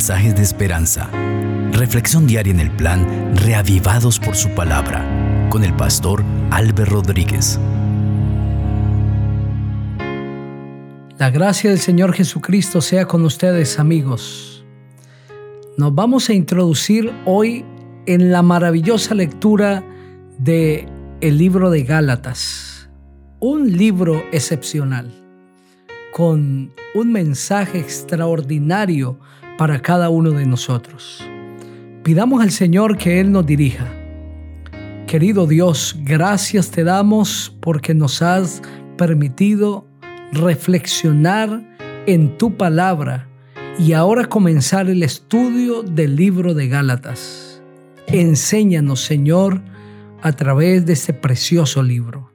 mensajes 0.00 0.34
de 0.34 0.40
esperanza. 0.40 1.10
Reflexión 1.72 2.26
diaria 2.26 2.54
en 2.54 2.60
el 2.60 2.70
plan 2.70 3.36
Reavivados 3.36 4.18
por 4.18 4.34
su 4.34 4.48
palabra 4.54 5.04
con 5.50 5.62
el 5.62 5.76
pastor 5.76 6.24
Álvaro 6.50 7.02
Rodríguez. 7.02 7.60
La 11.18 11.28
gracia 11.28 11.68
del 11.68 11.80
Señor 11.80 12.14
Jesucristo 12.14 12.80
sea 12.80 13.04
con 13.04 13.26
ustedes, 13.26 13.78
amigos. 13.78 14.64
Nos 15.76 15.94
vamos 15.94 16.30
a 16.30 16.32
introducir 16.32 17.12
hoy 17.26 17.66
en 18.06 18.32
la 18.32 18.40
maravillosa 18.40 19.14
lectura 19.14 19.84
de 20.38 20.88
el 21.20 21.36
libro 21.36 21.68
de 21.68 21.84
Gálatas, 21.84 22.88
un 23.38 23.76
libro 23.76 24.24
excepcional 24.32 25.12
con 26.14 26.72
un 26.94 27.12
mensaje 27.12 27.78
extraordinario 27.78 29.20
para 29.60 29.82
cada 29.82 30.08
uno 30.08 30.30
de 30.30 30.46
nosotros. 30.46 31.22
Pidamos 32.02 32.42
al 32.42 32.50
Señor 32.50 32.96
que 32.96 33.20
Él 33.20 33.30
nos 33.30 33.44
dirija. 33.44 33.92
Querido 35.06 35.46
Dios, 35.46 35.98
gracias 36.00 36.70
te 36.70 36.82
damos 36.82 37.54
porque 37.60 37.92
nos 37.92 38.22
has 38.22 38.62
permitido 38.96 39.86
reflexionar 40.32 41.76
en 42.06 42.38
tu 42.38 42.56
palabra 42.56 43.28
y 43.78 43.92
ahora 43.92 44.30
comenzar 44.30 44.88
el 44.88 45.02
estudio 45.02 45.82
del 45.82 46.16
libro 46.16 46.54
de 46.54 46.68
Gálatas. 46.68 47.60
Enséñanos, 48.06 49.04
Señor, 49.04 49.60
a 50.22 50.32
través 50.32 50.86
de 50.86 50.94
este 50.94 51.12
precioso 51.12 51.82
libro. 51.82 52.32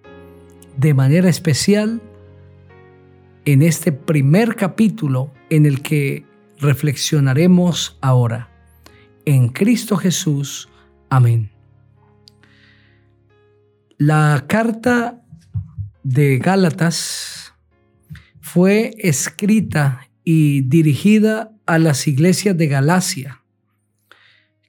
De 0.78 0.94
manera 0.94 1.28
especial, 1.28 2.04
en 3.46 3.64
este 3.64 3.92
primer 3.92 4.56
capítulo 4.56 5.32
en 5.50 5.66
el 5.66 5.82
que 5.82 6.35
reflexionaremos 6.60 7.98
ahora. 8.02 8.50
En 9.26 9.50
Cristo 9.50 9.98
Jesús. 9.98 10.70
Amén. 11.10 11.52
La 13.98 14.46
carta 14.48 15.24
de 16.04 16.38
Gálatas 16.38 17.54
fue 18.42 18.94
escrita 19.00 20.10
y 20.24 20.62
dirigida 20.62 21.52
a 21.66 21.80
las 21.80 22.08
iglesias 22.08 22.58
de 22.58 22.68
Galacia. 22.68 23.42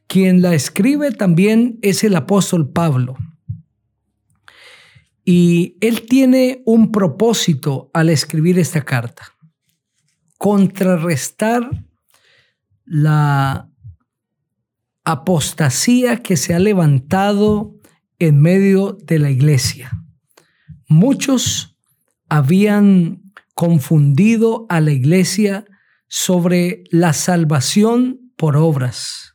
Quien 0.07 0.43
la 0.43 0.55
escribe 0.55 1.11
también 1.13 1.79
es 1.83 2.05
el 2.05 2.15
apóstol 2.15 2.71
Pablo. 2.71 3.17
Y 5.25 5.77
él 5.81 6.07
tiene 6.07 6.63
un 6.65 6.93
propósito 6.93 7.91
al 7.93 8.11
escribir 8.11 8.59
esta 8.59 8.83
carta, 8.83 9.35
contrarrestar 10.39 11.85
la 12.85 13.71
apostasía 15.05 16.23
que 16.23 16.37
se 16.37 16.55
ha 16.55 16.59
levantado 16.59 17.75
en 18.19 18.41
medio 18.41 18.99
de 19.05 19.19
la 19.19 19.31
iglesia. 19.31 19.91
Muchos 20.89 21.77
habían 22.29 23.33
confundido 23.55 24.67
a 24.69 24.81
la 24.81 24.93
iglesia 24.93 25.65
sobre 26.09 26.85
la 26.91 27.13
salvación 27.13 28.33
por 28.37 28.57
obras, 28.57 29.35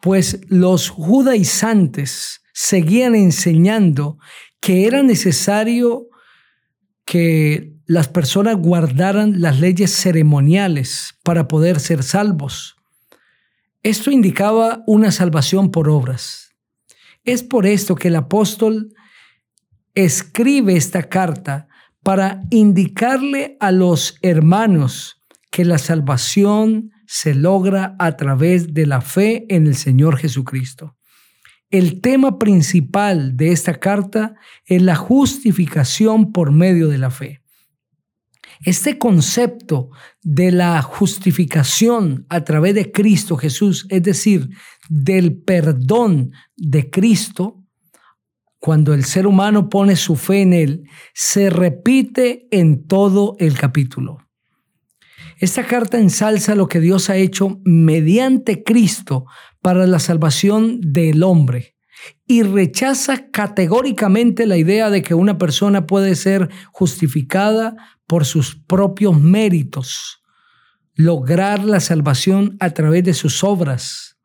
pues 0.00 0.40
los 0.48 0.90
judaizantes 0.90 2.42
seguían 2.52 3.14
enseñando 3.14 4.18
que 4.60 4.86
era 4.86 5.02
necesario 5.02 6.08
que 7.04 7.72
las 7.92 8.08
personas 8.08 8.56
guardaran 8.56 9.42
las 9.42 9.60
leyes 9.60 9.94
ceremoniales 9.94 11.14
para 11.22 11.46
poder 11.46 11.78
ser 11.78 12.02
salvos. 12.02 12.76
Esto 13.82 14.10
indicaba 14.10 14.82
una 14.86 15.12
salvación 15.12 15.70
por 15.70 15.90
obras. 15.90 16.54
Es 17.24 17.42
por 17.42 17.66
esto 17.66 17.94
que 17.94 18.08
el 18.08 18.16
apóstol 18.16 18.94
escribe 19.94 20.74
esta 20.74 21.02
carta 21.02 21.68
para 22.02 22.40
indicarle 22.48 23.58
a 23.60 23.72
los 23.72 24.16
hermanos 24.22 25.20
que 25.50 25.66
la 25.66 25.76
salvación 25.76 26.92
se 27.06 27.34
logra 27.34 27.94
a 27.98 28.16
través 28.16 28.72
de 28.72 28.86
la 28.86 29.02
fe 29.02 29.44
en 29.54 29.66
el 29.66 29.74
Señor 29.74 30.16
Jesucristo. 30.16 30.96
El 31.68 32.00
tema 32.00 32.38
principal 32.38 33.36
de 33.36 33.52
esta 33.52 33.74
carta 33.74 34.34
es 34.64 34.80
la 34.80 34.96
justificación 34.96 36.32
por 36.32 36.52
medio 36.52 36.88
de 36.88 36.96
la 36.96 37.10
fe. 37.10 37.41
Este 38.64 38.96
concepto 38.96 39.90
de 40.22 40.52
la 40.52 40.80
justificación 40.82 42.26
a 42.28 42.44
través 42.44 42.74
de 42.74 42.92
Cristo 42.92 43.36
Jesús, 43.36 43.86
es 43.88 44.02
decir, 44.02 44.50
del 44.88 45.36
perdón 45.42 46.32
de 46.56 46.88
Cristo, 46.88 47.64
cuando 48.60 48.94
el 48.94 49.04
ser 49.04 49.26
humano 49.26 49.68
pone 49.68 49.96
su 49.96 50.14
fe 50.14 50.42
en 50.42 50.52
Él, 50.52 50.84
se 51.12 51.50
repite 51.50 52.46
en 52.52 52.86
todo 52.86 53.34
el 53.40 53.58
capítulo. 53.58 54.18
Esta 55.38 55.66
carta 55.66 55.98
ensalza 55.98 56.54
lo 56.54 56.68
que 56.68 56.78
Dios 56.78 57.10
ha 57.10 57.16
hecho 57.16 57.60
mediante 57.64 58.62
Cristo 58.62 59.24
para 59.60 59.88
la 59.88 59.98
salvación 59.98 60.80
del 60.80 61.24
hombre 61.24 61.71
y 62.32 62.42
rechaza 62.42 63.30
categóricamente 63.30 64.46
la 64.46 64.56
idea 64.56 64.88
de 64.88 65.02
que 65.02 65.12
una 65.12 65.36
persona 65.36 65.86
puede 65.86 66.14
ser 66.14 66.48
justificada 66.72 67.76
por 68.06 68.24
sus 68.24 68.56
propios 68.56 69.20
méritos, 69.20 70.22
lograr 70.94 71.62
la 71.62 71.78
salvación 71.78 72.56
a 72.58 72.70
través 72.70 73.04
de 73.04 73.12
sus 73.12 73.44
obras. 73.44 74.16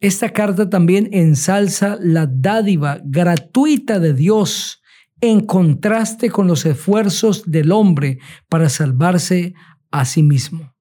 Esta 0.00 0.30
carta 0.30 0.68
también 0.68 1.08
ensalza 1.12 1.98
la 2.00 2.26
dádiva 2.26 2.98
gratuita 3.04 4.00
de 4.00 4.12
Dios 4.12 4.82
en 5.20 5.46
contraste 5.46 6.30
con 6.30 6.48
los 6.48 6.66
esfuerzos 6.66 7.48
del 7.48 7.70
hombre 7.70 8.18
para 8.48 8.68
salvarse 8.68 9.54
a 9.92 10.04
sí 10.04 10.24
mismo. 10.24 10.74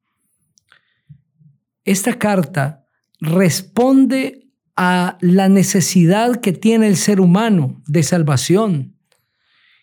Esta 1.86 2.18
carta 2.18 2.88
responde 3.22 4.49
a 4.82 5.18
la 5.20 5.50
necesidad 5.50 6.40
que 6.40 6.54
tiene 6.54 6.88
el 6.88 6.96
ser 6.96 7.20
humano 7.20 7.84
de 7.86 8.02
salvación. 8.02 8.96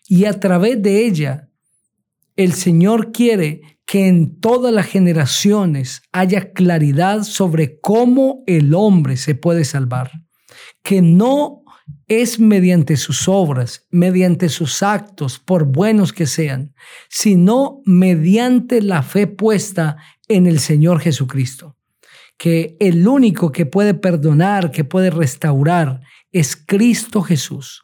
Y 0.07 0.25
a 0.25 0.39
través 0.39 0.81
de 0.81 1.05
ella, 1.05 1.49
el 2.35 2.53
Señor 2.53 3.11
quiere 3.11 3.61
que 3.85 4.07
en 4.07 4.39
todas 4.39 4.73
las 4.73 4.87
generaciones 4.87 6.01
haya 6.11 6.51
claridad 6.51 7.21
sobre 7.21 7.79
cómo 7.79 8.41
el 8.47 8.73
hombre 8.73 9.17
se 9.17 9.35
puede 9.35 9.65
salvar. 9.65 10.09
Que 10.81 11.03
no 11.03 11.61
es 12.07 12.39
mediante 12.39 12.97
sus 12.97 13.27
obras, 13.27 13.85
mediante 13.91 14.49
sus 14.49 14.81
actos, 14.81 15.37
por 15.37 15.65
buenos 15.65 16.11
que 16.11 16.25
sean, 16.25 16.73
sino 17.07 17.81
mediante 17.85 18.81
la 18.81 19.03
fe 19.03 19.27
puesta 19.27 19.97
en 20.27 20.47
el 20.47 20.59
Señor 20.59 21.01
Jesucristo 21.01 21.76
que 22.37 22.77
el 22.79 23.07
único 23.07 23.51
que 23.51 23.65
puede 23.65 23.93
perdonar, 23.93 24.71
que 24.71 24.83
puede 24.83 25.09
restaurar, 25.09 26.01
es 26.31 26.55
Cristo 26.55 27.21
Jesús. 27.21 27.81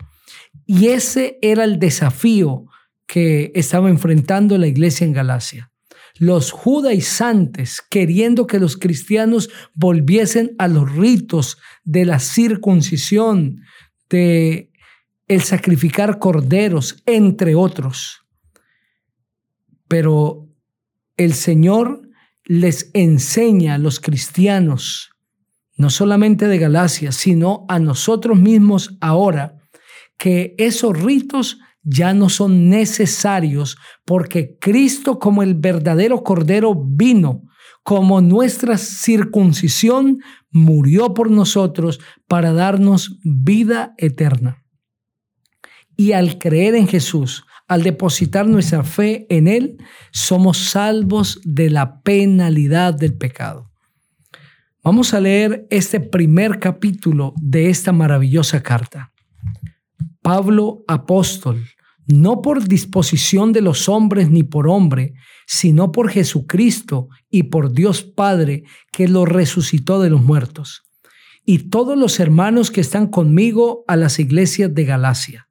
Y 0.65 0.87
ese 0.89 1.39
era 1.41 1.63
el 1.63 1.79
desafío 1.79 2.65
que 3.07 3.51
estaba 3.55 3.89
enfrentando 3.89 4.57
la 4.57 4.67
iglesia 4.67 5.05
en 5.05 5.13
Galacia. 5.13 5.71
Los 6.19 6.51
judaizantes 6.51 7.81
queriendo 7.89 8.45
que 8.45 8.59
los 8.59 8.77
cristianos 8.77 9.49
volviesen 9.73 10.55
a 10.59 10.67
los 10.67 10.91
ritos 10.91 11.57
de 11.83 12.05
la 12.05 12.19
circuncisión, 12.19 13.61
de 14.09 14.71
el 15.27 15.41
sacrificar 15.41 16.19
corderos, 16.19 17.01
entre 17.07 17.55
otros. 17.55 18.23
Pero 19.87 20.47
el 21.17 21.33
Señor 21.33 22.01
les 22.45 22.91
enseña 22.93 23.75
a 23.75 23.77
los 23.77 23.99
cristianos, 23.99 25.11
no 25.77 25.89
solamente 25.89 26.47
de 26.47 26.59
Galacia, 26.59 27.11
sino 27.11 27.65
a 27.69 27.79
nosotros 27.79 28.39
mismos 28.39 28.97
ahora, 29.01 29.57
que 30.17 30.55
esos 30.57 31.01
ritos 31.01 31.59
ya 31.83 32.13
no 32.13 32.29
son 32.29 32.69
necesarios 32.69 33.77
porque 34.05 34.57
Cristo 34.59 35.19
como 35.19 35.43
el 35.43 35.55
verdadero 35.55 36.23
Cordero 36.23 36.75
vino, 36.75 37.43
como 37.83 38.21
nuestra 38.21 38.77
circuncisión, 38.77 40.19
murió 40.49 41.13
por 41.13 41.29
nosotros 41.29 41.99
para 42.27 42.53
darnos 42.53 43.19
vida 43.23 43.93
eterna. 43.97 44.63
Y 45.97 46.13
al 46.13 46.37
creer 46.37 46.75
en 46.75 46.87
Jesús, 46.87 47.45
al 47.73 47.83
depositar 47.83 48.47
nuestra 48.47 48.83
fe 48.83 49.25
en 49.29 49.47
Él, 49.47 49.77
somos 50.11 50.57
salvos 50.57 51.41
de 51.43 51.69
la 51.69 52.01
penalidad 52.01 52.93
del 52.93 53.15
pecado. 53.15 53.71
Vamos 54.83 55.13
a 55.13 55.19
leer 55.19 55.65
este 55.69 55.99
primer 55.99 56.59
capítulo 56.59 57.33
de 57.41 57.69
esta 57.69 57.91
maravillosa 57.91 58.61
carta. 58.61 59.11
Pablo 60.21 60.83
apóstol 60.87 61.63
no 62.05 62.41
por 62.41 62.67
disposición 62.67 63.53
de 63.53 63.61
los 63.61 63.87
hombres 63.87 64.29
ni 64.29 64.43
por 64.43 64.67
hombre, 64.67 65.13
sino 65.47 65.91
por 65.91 66.09
Jesucristo 66.09 67.07
y 67.29 67.43
por 67.43 67.71
Dios 67.71 68.03
Padre 68.03 68.63
que 68.91 69.07
lo 69.07 69.25
resucitó 69.25 70.01
de 70.01 70.09
los 70.09 70.21
muertos. 70.21 70.83
Y 71.45 71.69
todos 71.69 71.97
los 71.97 72.19
hermanos 72.19 72.71
que 72.71 72.81
están 72.81 73.07
conmigo 73.07 73.83
a 73.87 73.95
las 73.95 74.19
iglesias 74.19 74.73
de 74.73 74.85
Galacia. 74.85 75.47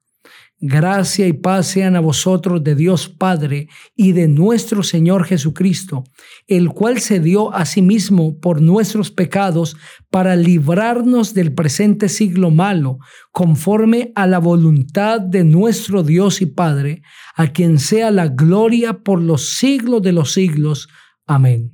Gracia 0.65 1.27
y 1.27 1.33
paz 1.33 1.67
sean 1.67 1.97
a 1.97 1.99
vosotros 1.99 2.63
de 2.63 2.73
Dios 2.73 3.09
Padre 3.09 3.67
y 3.97 4.13
de 4.13 4.29
nuestro 4.29 4.81
Señor 4.81 5.25
Jesucristo, 5.25 6.05
el 6.47 6.69
cual 6.69 7.01
se 7.01 7.19
dio 7.19 7.53
a 7.53 7.65
sí 7.65 7.81
mismo 7.81 8.39
por 8.39 8.61
nuestros 8.61 9.11
pecados 9.11 9.75
para 10.09 10.37
librarnos 10.37 11.33
del 11.33 11.53
presente 11.53 12.07
siglo 12.07 12.49
malo, 12.49 12.99
conforme 13.33 14.13
a 14.15 14.25
la 14.25 14.39
voluntad 14.39 15.19
de 15.19 15.43
nuestro 15.43 16.01
Dios 16.01 16.41
y 16.41 16.45
Padre, 16.45 17.01
a 17.35 17.47
quien 17.47 17.77
sea 17.77 18.09
la 18.09 18.29
gloria 18.29 19.03
por 19.03 19.21
los 19.21 19.57
siglos 19.57 20.01
de 20.01 20.13
los 20.13 20.31
siglos. 20.31 20.87
Amén. 21.27 21.73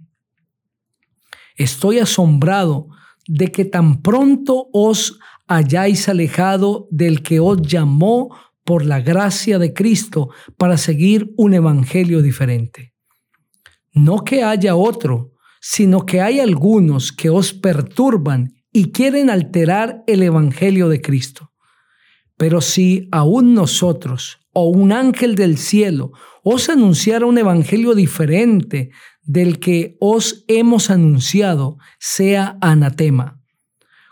Estoy 1.56 2.00
asombrado 2.00 2.88
de 3.28 3.52
que 3.52 3.66
tan 3.66 4.02
pronto 4.02 4.68
os 4.74 5.20
hayáis 5.46 6.10
alejado 6.10 6.88
del 6.90 7.22
que 7.22 7.40
os 7.40 7.62
llamó 7.62 8.36
por 8.70 8.86
la 8.86 9.02
gracia 9.02 9.58
de 9.58 9.74
Cristo 9.74 10.30
para 10.56 10.78
seguir 10.78 11.34
un 11.38 11.56
evangelio 11.56 12.22
diferente. 12.22 12.94
No 13.94 14.24
que 14.24 14.44
haya 14.44 14.76
otro, 14.76 15.32
sino 15.60 16.06
que 16.06 16.22
hay 16.22 16.40
algunos 16.40 17.12
que 17.12 17.32
os 17.32 17.52
perturban 17.52 18.54
y 18.72 18.92
quieren 18.92 19.32
alterar 19.32 20.04
el 20.06 20.22
evangelio 20.22 20.88
de 20.88 21.02
Cristo. 21.02 21.52
Pero 22.38 22.62
si 22.62 23.08
aún 23.12 23.56
nosotros 23.56 24.38
o 24.54 24.70
un 24.70 24.92
ángel 24.92 25.34
del 25.34 25.58
cielo 25.58 26.12
os 26.44 26.70
anunciara 26.70 27.26
un 27.26 27.40
evangelio 27.40 27.96
diferente 27.96 28.92
del 29.24 29.58
que 29.58 29.98
os 30.00 30.46
hemos 30.48 30.92
anunciado, 30.92 31.80
sea 31.98 32.60
anatema. 32.62 33.42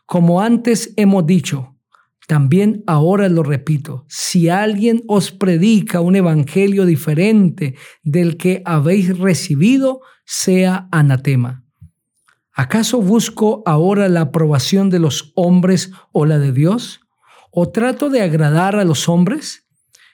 Como 0.07 0.42
antes 0.42 0.95
hemos 0.98 1.27
dicho, 1.27 1.76
también 2.27 2.83
ahora 2.88 3.29
lo 3.29 3.41
repito, 3.41 4.06
si 4.09 4.50
alguien 4.50 5.01
os 5.07 5.31
predica 5.31 6.01
un 6.01 6.18
evangelio 6.18 6.85
diferente 6.85 7.75
del 8.03 8.35
que 8.35 8.62
habéis 8.65 9.18
recibido, 9.18 10.01
sea 10.25 10.89
anatema. 10.91 11.63
¿Acaso 12.51 13.01
busco 13.01 13.63
ahora 13.65 14.09
la 14.09 14.21
aprobación 14.21 14.89
de 14.89 15.00
los 15.00 15.31
hombres 15.35 15.91
o 16.12 16.25
la 16.25 16.38
de 16.38 16.51
Dios? 16.51 17.00
¿O 17.50 17.69
trato 17.69 18.09
de 18.09 18.21
agradar 18.21 18.75
a 18.75 18.83
los 18.83 19.07
hombres? 19.07 19.65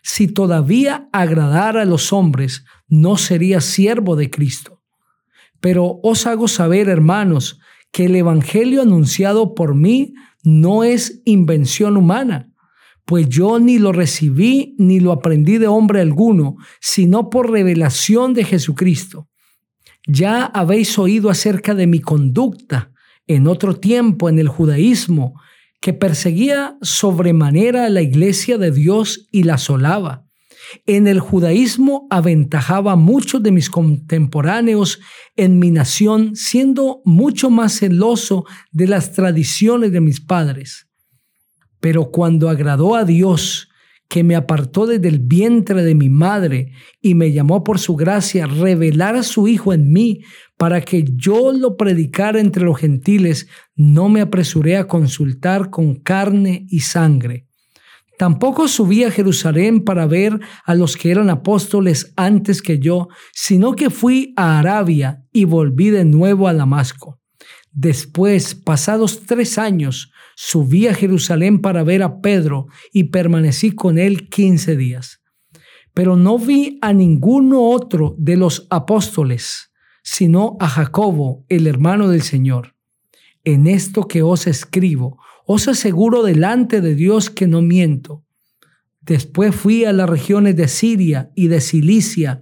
Si 0.03 0.27
todavía 0.27 1.09
agradara 1.13 1.81
a 1.81 1.85
los 1.85 2.13
hombres, 2.13 2.63
no 2.87 3.17
sería 3.17 3.59
siervo 3.59 4.15
de 4.15 4.29
Cristo. 4.29 4.83
Pero 5.61 5.99
os 6.03 6.27
hago 6.27 6.47
saber, 6.47 6.89
hermanos, 6.89 7.59
que 7.91 8.05
el 8.05 8.15
Evangelio 8.15 8.83
anunciado 8.83 9.55
por 9.55 9.73
mí 9.73 10.13
no 10.43 10.83
es 10.83 11.21
invención 11.25 11.97
humana, 11.97 12.49
pues 13.05 13.27
yo 13.29 13.59
ni 13.59 13.79
lo 13.79 13.91
recibí 13.91 14.75
ni 14.77 14.99
lo 14.99 15.11
aprendí 15.11 15.57
de 15.57 15.67
hombre 15.67 16.01
alguno, 16.01 16.55
sino 16.79 17.29
por 17.29 17.51
revelación 17.51 18.33
de 18.33 18.43
Jesucristo. 18.45 19.29
Ya 20.07 20.45
habéis 20.45 20.97
oído 20.99 21.29
acerca 21.29 21.75
de 21.75 21.87
mi 21.87 21.99
conducta 21.99 22.91
en 23.27 23.47
otro 23.47 23.75
tiempo 23.75 24.29
en 24.29 24.39
el 24.39 24.49
judaísmo, 24.49 25.39
que 25.79 25.93
perseguía 25.93 26.77
sobremanera 26.81 27.85
a 27.85 27.89
la 27.89 28.01
iglesia 28.01 28.57
de 28.57 28.71
Dios 28.71 29.27
y 29.31 29.43
la 29.43 29.55
asolaba. 29.55 30.25
En 30.85 31.07
el 31.07 31.19
judaísmo 31.19 32.07
aventajaba 32.09 32.93
a 32.93 32.95
muchos 32.95 33.41
de 33.43 33.51
mis 33.51 33.69
contemporáneos 33.69 34.99
en 35.35 35.59
mi 35.59 35.71
nación, 35.71 36.35
siendo 36.35 37.01
mucho 37.05 37.49
más 37.49 37.79
celoso 37.79 38.45
de 38.71 38.87
las 38.87 39.13
tradiciones 39.13 39.91
de 39.91 40.01
mis 40.01 40.21
padres. 40.21 40.87
Pero 41.79 42.11
cuando 42.11 42.49
agradó 42.49 42.95
a 42.95 43.05
Dios, 43.05 43.69
que 44.07 44.23
me 44.23 44.35
apartó 44.35 44.85
desde 44.85 45.07
el 45.07 45.19
vientre 45.19 45.83
de 45.83 45.95
mi 45.95 46.09
madre 46.09 46.71
y 47.01 47.15
me 47.15 47.31
llamó 47.31 47.63
por 47.63 47.79
su 47.79 47.95
gracia, 47.95 48.45
revelar 48.45 49.15
a 49.15 49.23
su 49.23 49.47
Hijo 49.47 49.73
en 49.73 49.91
mí 49.91 50.21
para 50.57 50.81
que 50.81 51.03
yo 51.15 51.51
lo 51.51 51.77
predicara 51.77 52.39
entre 52.39 52.63
los 52.63 52.77
gentiles, 52.77 53.47
no 53.75 54.09
me 54.09 54.21
apresuré 54.21 54.77
a 54.77 54.87
consultar 54.87 55.71
con 55.71 55.95
carne 55.95 56.67
y 56.69 56.81
sangre 56.81 57.47
Tampoco 58.17 58.67
subí 58.67 59.03
a 59.03 59.11
Jerusalén 59.11 59.83
para 59.83 60.05
ver 60.05 60.39
a 60.65 60.75
los 60.75 60.97
que 60.97 61.11
eran 61.11 61.29
apóstoles 61.29 62.13
antes 62.15 62.61
que 62.61 62.79
yo, 62.79 63.07
sino 63.33 63.73
que 63.73 63.89
fui 63.89 64.33
a 64.37 64.59
Arabia 64.59 65.23
y 65.31 65.45
volví 65.45 65.89
de 65.89 66.05
nuevo 66.05 66.47
a 66.47 66.53
Damasco. 66.53 67.19
Después, 67.71 68.53
pasados 68.53 69.23
tres 69.25 69.57
años, 69.57 70.11
subí 70.35 70.87
a 70.87 70.93
Jerusalén 70.93 71.59
para 71.59 71.83
ver 71.83 72.03
a 72.03 72.21
Pedro 72.21 72.67
y 72.91 73.05
permanecí 73.05 73.71
con 73.71 73.97
él 73.97 74.29
quince 74.29 74.75
días. 74.77 75.21
Pero 75.95 76.15
no 76.15 76.37
vi 76.37 76.77
a 76.81 76.93
ninguno 76.93 77.63
otro 77.63 78.15
de 78.19 78.37
los 78.37 78.67
apóstoles, 78.69 79.71
sino 80.03 80.55
a 80.59 80.67
Jacobo, 80.67 81.45
el 81.49 81.65
hermano 81.65 82.09
del 82.09 82.21
Señor. 82.21 82.75
En 83.43 83.67
esto 83.67 84.07
que 84.07 84.21
os 84.21 84.45
escribo, 84.47 85.19
os 85.45 85.67
aseguro 85.67 86.23
delante 86.23 86.81
de 86.81 86.95
Dios 86.95 87.29
que 87.29 87.47
no 87.47 87.61
miento. 87.61 88.23
Después 89.01 89.53
fui 89.55 89.85
a 89.85 89.93
las 89.93 90.09
regiones 90.09 90.55
de 90.55 90.67
Siria 90.67 91.31
y 91.35 91.47
de 91.47 91.59
Cilicia, 91.61 92.41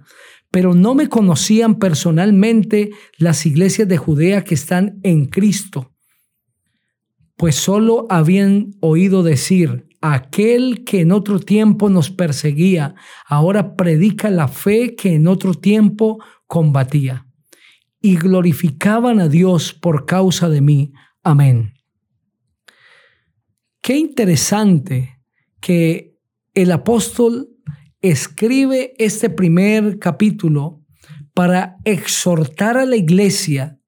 pero 0.50 0.74
no 0.74 0.94
me 0.94 1.08
conocían 1.08 1.76
personalmente 1.78 2.90
las 3.18 3.46
iglesias 3.46 3.88
de 3.88 3.96
Judea 3.96 4.44
que 4.44 4.54
están 4.54 5.00
en 5.02 5.26
Cristo, 5.26 5.92
pues 7.36 7.56
solo 7.56 8.06
habían 8.08 8.74
oído 8.80 9.24
decir, 9.24 9.88
aquel 10.00 10.84
que 10.84 11.00
en 11.00 11.10
otro 11.10 11.40
tiempo 11.40 11.88
nos 11.88 12.10
perseguía, 12.10 12.94
ahora 13.26 13.74
predica 13.74 14.30
la 14.30 14.46
fe 14.46 14.94
que 14.94 15.14
en 15.14 15.26
otro 15.26 15.54
tiempo 15.54 16.22
combatía. 16.46 17.26
Y 18.00 18.16
glorificaban 18.16 19.18
a 19.18 19.28
Dios 19.28 19.72
por 19.72 20.06
causa 20.06 20.48
de 20.48 20.60
mí. 20.60 20.92
Amén. 21.24 21.74
Qué 23.82 23.96
interesante 23.96 25.18
que 25.60 26.16
el 26.54 26.70
apóstol 26.70 27.48
escribe 28.00 28.94
este 28.96 29.28
primer 29.28 29.98
capítulo 29.98 30.80
para 31.34 31.78
exhortar 31.84 32.76
a 32.76 32.86
la 32.86 32.94
iglesia 32.94 33.80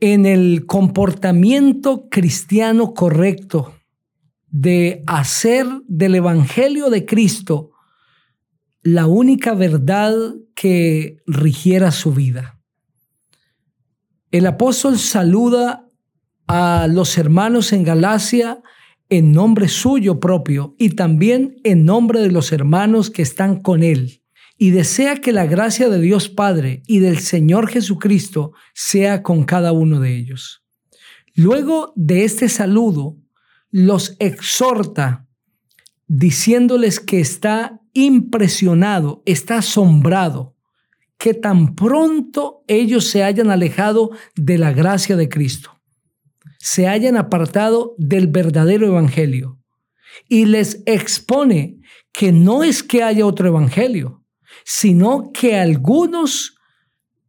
en 0.00 0.26
el 0.26 0.66
comportamiento 0.66 2.08
cristiano 2.08 2.92
correcto 2.92 3.76
de 4.48 5.04
hacer 5.06 5.68
del 5.86 6.16
Evangelio 6.16 6.90
de 6.90 7.06
Cristo 7.06 7.70
la 8.82 9.06
única 9.06 9.54
verdad 9.54 10.16
que 10.56 11.22
rigiera 11.28 11.92
su 11.92 12.12
vida. 12.12 12.58
El 14.32 14.46
apóstol 14.46 14.98
saluda 14.98 15.88
a 16.48 16.88
los 16.88 17.16
hermanos 17.18 17.72
en 17.72 17.84
Galacia 17.84 18.60
en 19.10 19.32
nombre 19.32 19.68
suyo 19.68 20.20
propio 20.20 20.76
y 20.78 20.90
también 20.90 21.60
en 21.64 21.84
nombre 21.84 22.20
de 22.20 22.30
los 22.30 22.52
hermanos 22.52 23.10
que 23.10 23.22
están 23.22 23.60
con 23.60 23.82
él. 23.82 24.22
Y 24.56 24.70
desea 24.70 25.16
que 25.16 25.32
la 25.32 25.46
gracia 25.46 25.88
de 25.88 26.00
Dios 26.00 26.28
Padre 26.28 26.82
y 26.86 27.00
del 27.00 27.18
Señor 27.18 27.68
Jesucristo 27.68 28.52
sea 28.72 29.22
con 29.22 29.44
cada 29.44 29.72
uno 29.72 30.00
de 30.00 30.16
ellos. 30.16 30.62
Luego 31.34 31.92
de 31.96 32.24
este 32.24 32.48
saludo, 32.48 33.16
los 33.70 34.16
exhorta 34.20 35.26
diciéndoles 36.06 37.00
que 37.00 37.20
está 37.20 37.80
impresionado, 37.94 39.22
está 39.26 39.58
asombrado, 39.58 40.56
que 41.18 41.34
tan 41.34 41.74
pronto 41.74 42.62
ellos 42.68 43.08
se 43.08 43.24
hayan 43.24 43.50
alejado 43.50 44.10
de 44.36 44.58
la 44.58 44.72
gracia 44.72 45.16
de 45.16 45.28
Cristo 45.28 45.79
se 46.60 46.86
hayan 46.86 47.16
apartado 47.16 47.94
del 47.96 48.26
verdadero 48.26 48.86
evangelio 48.86 49.58
y 50.28 50.44
les 50.44 50.82
expone 50.84 51.80
que 52.12 52.32
no 52.32 52.62
es 52.62 52.82
que 52.82 53.02
haya 53.02 53.26
otro 53.26 53.48
evangelio, 53.48 54.24
sino 54.64 55.32
que 55.32 55.58
algunos 55.58 56.56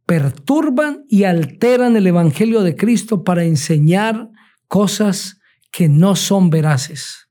perturban 0.04 1.04
y 1.08 1.24
alteran 1.24 1.96
el 1.96 2.06
evangelio 2.06 2.62
de 2.62 2.76
Cristo 2.76 3.24
para 3.24 3.44
enseñar 3.44 4.28
cosas 4.68 5.40
que 5.70 5.88
no 5.88 6.14
son 6.14 6.50
veraces. 6.50 7.28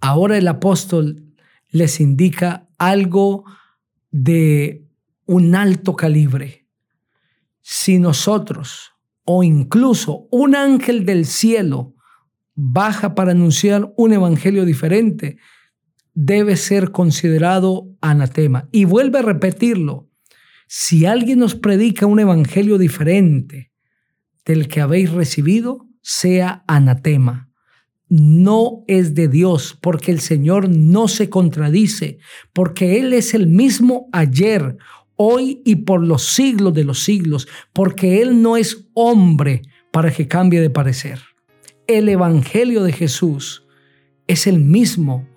Ahora 0.00 0.36
el 0.36 0.46
apóstol 0.46 1.34
les 1.70 2.00
indica 2.00 2.68
algo 2.76 3.44
de 4.10 4.86
un 5.24 5.54
alto 5.54 5.96
calibre. 5.96 6.66
Si 7.62 7.98
nosotros 7.98 8.92
o 9.32 9.44
incluso 9.44 10.26
un 10.32 10.56
ángel 10.56 11.06
del 11.06 11.24
cielo 11.24 11.94
baja 12.56 13.14
para 13.14 13.30
anunciar 13.30 13.92
un 13.96 14.12
evangelio 14.12 14.64
diferente, 14.64 15.38
debe 16.14 16.56
ser 16.56 16.90
considerado 16.90 17.86
anatema. 18.00 18.68
Y 18.72 18.86
vuelve 18.86 19.20
a 19.20 19.22
repetirlo. 19.22 20.10
Si 20.66 21.06
alguien 21.06 21.38
nos 21.38 21.54
predica 21.54 22.06
un 22.06 22.18
evangelio 22.18 22.76
diferente 22.76 23.70
del 24.44 24.66
que 24.66 24.80
habéis 24.80 25.12
recibido, 25.12 25.86
sea 26.02 26.64
anatema. 26.66 27.52
No 28.08 28.82
es 28.88 29.14
de 29.14 29.28
Dios, 29.28 29.78
porque 29.80 30.10
el 30.10 30.18
Señor 30.18 30.68
no 30.68 31.06
se 31.06 31.30
contradice, 31.30 32.18
porque 32.52 32.98
Él 32.98 33.12
es 33.12 33.32
el 33.32 33.46
mismo 33.46 34.08
ayer, 34.12 34.76
hoy 35.22 35.60
y 35.66 35.76
por 35.76 36.02
los 36.02 36.22
siglos 36.22 36.72
de 36.72 36.82
los 36.82 37.02
siglos, 37.02 37.46
porque 37.74 38.22
Él 38.22 38.40
no 38.40 38.56
es 38.56 38.88
hombre 38.94 39.60
para 39.90 40.10
que 40.10 40.26
cambie 40.26 40.62
de 40.62 40.70
parecer. 40.70 41.20
El 41.86 42.08
Evangelio 42.08 42.82
de 42.84 42.92
Jesús 42.92 43.66
es 44.26 44.46
el 44.46 44.60
mismo 44.60 45.28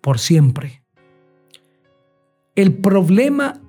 por 0.00 0.18
siempre. 0.18 0.82
El 2.56 2.74
problema 2.74 3.62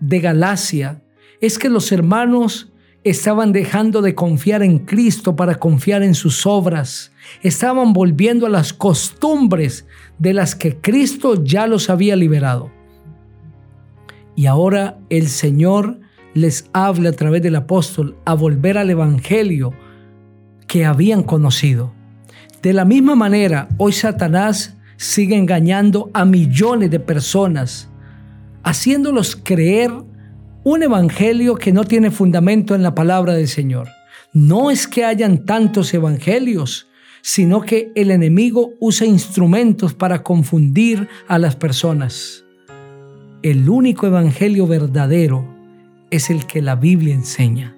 de 0.00 0.20
Galacia 0.20 1.02
es 1.40 1.58
que 1.58 1.70
los 1.70 1.92
hermanos 1.92 2.70
estaban 3.02 3.52
dejando 3.52 4.02
de 4.02 4.14
confiar 4.14 4.62
en 4.62 4.80
Cristo 4.80 5.34
para 5.34 5.54
confiar 5.54 6.02
en 6.02 6.14
sus 6.14 6.44
obras. 6.44 7.12
Estaban 7.40 7.94
volviendo 7.94 8.44
a 8.44 8.50
las 8.50 8.74
costumbres 8.74 9.86
de 10.18 10.34
las 10.34 10.54
que 10.54 10.76
Cristo 10.76 11.42
ya 11.42 11.66
los 11.66 11.88
había 11.88 12.16
liberado. 12.16 12.75
Y 14.36 14.46
ahora 14.46 14.98
el 15.08 15.28
Señor 15.28 15.98
les 16.34 16.68
habla 16.72 17.08
a 17.08 17.12
través 17.12 17.42
del 17.42 17.56
apóstol 17.56 18.16
a 18.26 18.34
volver 18.34 18.76
al 18.78 18.90
Evangelio 18.90 19.72
que 20.68 20.84
habían 20.84 21.22
conocido. 21.22 21.92
De 22.62 22.72
la 22.72 22.84
misma 22.84 23.14
manera, 23.14 23.68
hoy 23.78 23.92
Satanás 23.92 24.76
sigue 24.96 25.36
engañando 25.36 26.10
a 26.12 26.24
millones 26.24 26.90
de 26.90 27.00
personas, 27.00 27.88
haciéndolos 28.62 29.36
creer 29.36 29.92
un 30.64 30.82
evangelio 30.82 31.54
que 31.54 31.72
no 31.72 31.84
tiene 31.84 32.10
fundamento 32.10 32.74
en 32.74 32.82
la 32.82 32.94
palabra 32.94 33.34
del 33.34 33.46
Señor. 33.46 33.88
No 34.32 34.70
es 34.70 34.88
que 34.88 35.04
hayan 35.04 35.44
tantos 35.44 35.94
evangelios, 35.94 36.88
sino 37.22 37.60
que 37.60 37.92
el 37.94 38.10
enemigo 38.10 38.72
usa 38.80 39.06
instrumentos 39.06 39.94
para 39.94 40.22
confundir 40.22 41.08
a 41.28 41.38
las 41.38 41.54
personas. 41.54 42.45
El 43.46 43.70
único 43.70 44.08
evangelio 44.08 44.66
verdadero 44.66 45.46
es 46.10 46.30
el 46.30 46.46
que 46.46 46.60
la 46.62 46.74
Biblia 46.74 47.14
enseña. 47.14 47.76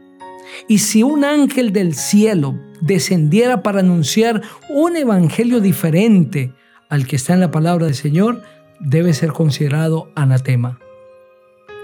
Y 0.67 0.79
si 0.79 1.03
un 1.03 1.25
ángel 1.25 1.75
del 1.75 1.93
cielo 1.93 2.59
descendiera 2.81 3.63
para 3.63 3.81
anunciar 3.81 4.41
un 4.71 4.97
evangelio 4.97 5.61
diferente 5.61 6.55
al 6.89 7.07
que 7.07 7.17
está 7.17 7.35
en 7.35 7.41
la 7.41 7.51
palabra 7.51 7.85
del 7.85 7.95
Señor, 7.95 8.43
debe 8.81 9.13
ser 9.13 9.33
considerado 9.33 10.11
anatema 10.15 10.79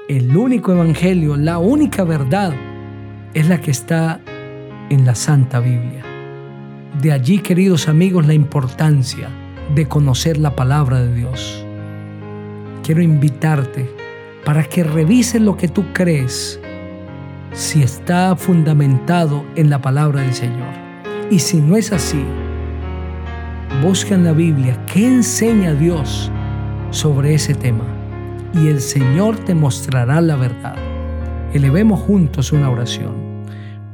el 0.08 0.34
único 0.34 0.72
evangelio, 0.72 1.36
la 1.36 1.58
única 1.58 2.04
verdad, 2.04 2.54
es 3.34 3.48
la 3.48 3.60
que 3.60 3.70
está 3.70 4.20
en 4.88 5.04
la 5.04 5.14
Santa 5.14 5.60
Biblia. 5.60 6.02
De 7.02 7.12
allí, 7.12 7.38
queridos 7.38 7.86
amigos, 7.88 8.26
la 8.26 8.32
importancia 8.32 9.28
de 9.74 9.86
conocer 9.86 10.38
la 10.38 10.56
palabra 10.56 11.02
de 11.02 11.14
Dios. 11.14 11.63
Quiero 12.84 13.00
invitarte 13.00 13.90
para 14.44 14.62
que 14.62 14.84
revises 14.84 15.40
lo 15.40 15.56
que 15.56 15.68
tú 15.68 15.86
crees, 15.94 16.60
si 17.52 17.82
está 17.82 18.36
fundamentado 18.36 19.42
en 19.56 19.70
la 19.70 19.80
palabra 19.80 20.20
del 20.20 20.34
Señor. 20.34 20.68
Y 21.30 21.38
si 21.38 21.62
no 21.62 21.78
es 21.78 21.92
así, 21.92 22.22
busca 23.82 24.14
en 24.14 24.24
la 24.24 24.32
Biblia 24.32 24.78
qué 24.84 25.06
enseña 25.06 25.72
Dios 25.72 26.30
sobre 26.90 27.32
ese 27.32 27.54
tema 27.54 27.86
y 28.52 28.68
el 28.68 28.82
Señor 28.82 29.38
te 29.38 29.54
mostrará 29.54 30.20
la 30.20 30.36
verdad. 30.36 30.76
Elevemos 31.54 32.00
juntos 32.00 32.52
una 32.52 32.68
oración. 32.68 33.14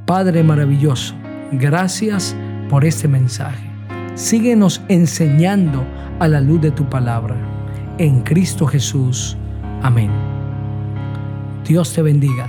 Padre 0.04 0.42
maravilloso, 0.42 1.14
gracias 1.52 2.34
por 2.68 2.84
este 2.84 3.06
mensaje. 3.06 3.70
Síguenos 4.16 4.82
enseñando 4.88 5.86
a 6.18 6.26
la 6.26 6.40
luz 6.40 6.60
de 6.60 6.72
tu 6.72 6.90
palabra. 6.90 7.49
En 8.00 8.22
Cristo 8.22 8.66
Jesús. 8.66 9.36
Amén. 9.82 10.10
Dios 11.68 11.92
te 11.92 12.00
bendiga. 12.00 12.48